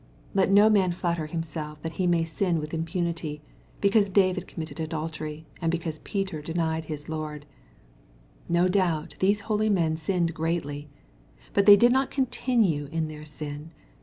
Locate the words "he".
2.01-2.07